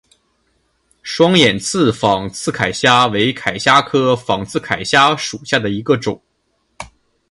[1.03, 6.19] 双眼刺仿刺铠虾为铠甲虾科仿刺铠虾属下的一个种。